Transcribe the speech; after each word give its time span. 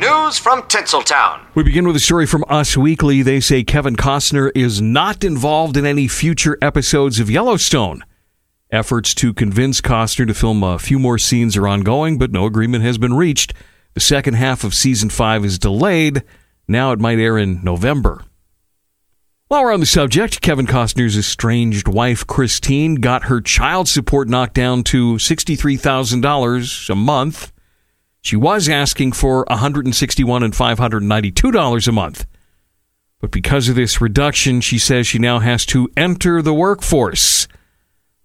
News 0.00 0.38
from 0.38 0.62
Tinseltown. 0.62 1.44
We 1.54 1.62
begin 1.62 1.86
with 1.86 1.94
a 1.94 2.00
story 2.00 2.24
from 2.24 2.42
Us 2.48 2.74
Weekly. 2.74 3.20
They 3.20 3.38
say 3.38 3.62
Kevin 3.62 3.96
Costner 3.96 4.50
is 4.54 4.80
not 4.80 5.22
involved 5.22 5.76
in 5.76 5.84
any 5.84 6.08
future 6.08 6.56
episodes 6.62 7.20
of 7.20 7.28
Yellowstone. 7.28 8.02
Efforts 8.70 9.14
to 9.16 9.34
convince 9.34 9.82
Costner 9.82 10.26
to 10.26 10.32
film 10.32 10.62
a 10.62 10.78
few 10.78 10.98
more 10.98 11.18
scenes 11.18 11.54
are 11.54 11.68
ongoing, 11.68 12.16
but 12.16 12.32
no 12.32 12.46
agreement 12.46 12.82
has 12.82 12.96
been 12.96 13.12
reached. 13.12 13.52
The 13.92 14.00
second 14.00 14.34
half 14.34 14.64
of 14.64 14.72
season 14.72 15.10
five 15.10 15.44
is 15.44 15.58
delayed. 15.58 16.22
Now 16.66 16.92
it 16.92 16.98
might 16.98 17.18
air 17.18 17.36
in 17.36 17.62
November. 17.62 18.24
While 19.48 19.64
we're 19.64 19.74
on 19.74 19.80
the 19.80 19.86
subject, 19.86 20.40
Kevin 20.40 20.66
Costner's 20.66 21.18
estranged 21.18 21.88
wife, 21.88 22.26
Christine, 22.26 22.94
got 22.94 23.24
her 23.24 23.42
child 23.42 23.86
support 23.86 24.30
knocked 24.30 24.54
down 24.54 24.82
to 24.84 25.16
$63,000 25.16 26.88
a 26.88 26.94
month. 26.94 27.52
She 28.22 28.36
was 28.36 28.68
asking 28.68 29.12
for 29.12 29.46
161 29.48 30.42
and 30.42 30.52
$592 30.52 31.88
a 31.88 31.92
month. 31.92 32.26
But 33.20 33.30
because 33.30 33.68
of 33.68 33.76
this 33.76 34.00
reduction, 34.00 34.60
she 34.60 34.78
says 34.78 35.06
she 35.06 35.18
now 35.18 35.40
has 35.40 35.66
to 35.66 35.88
enter 35.96 36.42
the 36.42 36.54
workforce. 36.54 37.46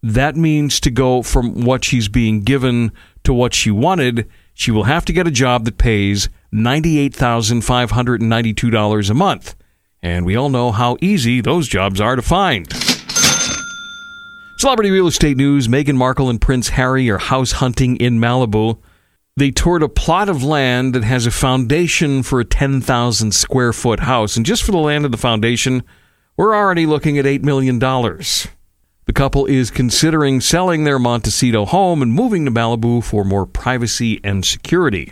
That 0.02 0.36
means 0.36 0.80
to 0.82 0.92
go 0.92 1.22
from 1.22 1.66
what 1.66 1.84
she's 1.84 2.08
being 2.08 2.42
given 2.42 2.92
to 3.24 3.34
what 3.34 3.54
she 3.54 3.72
wanted, 3.72 4.30
she 4.54 4.72
will 4.72 4.84
have 4.84 5.04
to 5.06 5.14
get 5.14 5.28
a 5.28 5.32
job 5.32 5.66
that 5.66 5.78
pays 5.78 6.30
$98,592 6.54 9.10
a 9.10 9.14
month. 9.14 9.56
And 10.02 10.26
we 10.26 10.36
all 10.36 10.50
know 10.50 10.72
how 10.72 10.98
easy 11.02 11.42
those 11.42 11.68
jobs 11.68 12.00
are 12.00 12.16
to 12.16 12.22
find. 12.22 12.72
Celebrity 14.58 14.92
real 14.92 15.08
estate 15.08 15.36
news 15.36 15.68
Meghan 15.68 15.98
Markle 15.98 16.30
and 16.30 16.40
Prince 16.40 16.70
Harry 16.70 17.10
are 17.10 17.18
house 17.18 17.52
hunting 17.54 17.98
in 17.98 18.20
Malibu. 18.20 18.78
They 19.38 19.52
toured 19.52 19.84
a 19.84 19.90
plot 19.90 20.30
of 20.30 20.46
land 20.46 20.96
that 20.96 21.04
has 21.04 21.26
a 21.26 21.32
foundation 21.32 22.24
for 22.24 22.40
a 22.40 22.46
10,000 22.46 23.34
square 23.34 23.74
foot 23.74 24.00
house. 24.00 24.38
And 24.38 24.46
just 24.46 24.64
for 24.64 24.72
the 24.72 24.78
land 24.78 25.04
of 25.04 25.12
the 25.12 25.18
foundation, 25.18 25.84
we're 26.38 26.56
already 26.56 26.86
looking 26.86 27.18
at 27.18 27.26
$8 27.26 27.44
million. 27.44 27.78
The 27.78 29.14
couple 29.14 29.46
is 29.46 29.72
considering 29.72 30.40
selling 30.40 30.86
their 30.86 30.98
Montecito 30.98 31.66
home 31.66 32.02
and 32.02 32.14
moving 32.14 32.46
to 32.46 32.52
Malibu 32.52 33.04
for 33.04 33.26
more 33.26 33.46
privacy 33.46 34.22
and 34.24 34.46
security. 34.46 35.12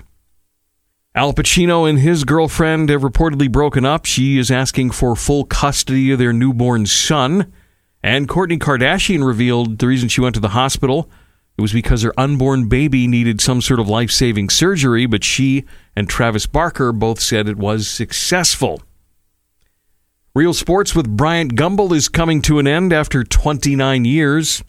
Al 1.14 1.34
Pacino 1.34 1.88
and 1.88 2.00
his 2.00 2.24
girlfriend 2.24 2.88
have 2.88 3.02
reportedly 3.02 3.52
broken 3.52 3.84
up. 3.84 4.06
She 4.06 4.38
is 4.38 4.50
asking 4.50 4.92
for 4.92 5.18
full 5.18 5.44
custody 5.44 6.14
of 6.14 6.20
their 6.20 6.32
newborn 6.32 6.86
son. 6.86 7.52
And 8.02 8.30
Kourtney 8.30 8.58
Kardashian 8.58 9.28
revealed 9.28 9.80
the 9.80 9.88
reason 9.88 10.08
she 10.08 10.22
went 10.22 10.36
to 10.36 10.42
the 10.42 10.50
hospital 10.50 11.12
it 11.58 11.62
was 11.62 11.74
because 11.74 12.02
her 12.02 12.14
unborn 12.18 12.68
baby 12.68 13.08
needed 13.08 13.40
some 13.40 13.62
sort 13.62 13.80
of 13.80 13.88
life 13.88 14.10
saving 14.12 14.50
surgery, 14.50 15.06
but 15.06 15.24
she 15.24 15.66
and 15.96 16.10
Travis 16.10 16.48
Barker 16.48 16.92
both 16.92 17.20
said 17.20 17.48
it 17.48 17.58
was 17.58 17.88
successful. 17.88 18.82
Real 20.36 20.54
Sports 20.54 20.96
with 20.96 21.16
Bryant 21.16 21.56
Gumbel 21.56 21.96
is 21.96 22.10
coming 22.10 22.42
to 22.44 22.58
an 22.58 22.66
end 22.66 22.92
after 22.92 23.24
29 23.24 24.04
years. 24.04 24.64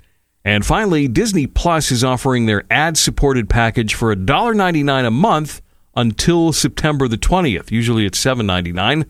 And 0.45 0.67
finally, 0.67 1.09
Disney 1.09 1.47
Plus 1.47 1.91
is 1.91 2.05
offering 2.05 2.45
their 2.45 2.65
ad 2.71 2.99
supported 2.99 3.49
package 3.49 3.95
for 3.95 4.15
$1.99 4.15 5.07
a 5.07 5.11
month 5.11 5.63
until 5.97 6.53
September 6.53 7.09
the 7.09 7.17
20th. 7.17 7.71
Usually 7.71 8.05
it's 8.05 8.23
$7.99. 8.23 9.07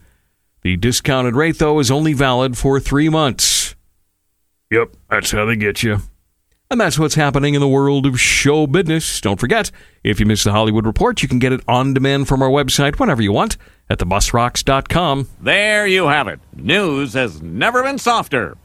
The 0.62 0.76
discounted 0.76 1.34
rate, 1.34 1.58
though, 1.58 1.80
is 1.80 1.90
only 1.90 2.12
valid 2.12 2.56
for 2.56 2.78
three 2.78 3.08
months. 3.08 3.74
Yep, 4.70 4.94
that's 5.10 5.32
how 5.32 5.44
they 5.44 5.56
get 5.56 5.82
you. 5.82 5.98
And 6.74 6.80
that's 6.80 6.98
what's 6.98 7.14
happening 7.14 7.54
in 7.54 7.60
the 7.60 7.68
world 7.68 8.04
of 8.04 8.20
show 8.20 8.66
business. 8.66 9.20
Don't 9.20 9.38
forget, 9.38 9.70
if 10.02 10.18
you 10.18 10.26
miss 10.26 10.42
the 10.42 10.50
Hollywood 10.50 10.84
Report, 10.84 11.22
you 11.22 11.28
can 11.28 11.38
get 11.38 11.52
it 11.52 11.60
on 11.68 11.94
demand 11.94 12.26
from 12.26 12.42
our 12.42 12.48
website 12.48 12.98
whenever 12.98 13.22
you 13.22 13.30
want 13.30 13.56
at 13.88 14.00
thebusrocks.com. 14.00 15.28
There 15.40 15.86
you 15.86 16.08
have 16.08 16.26
it. 16.26 16.40
News 16.56 17.12
has 17.12 17.40
never 17.40 17.84
been 17.84 17.98
softer. 17.98 18.56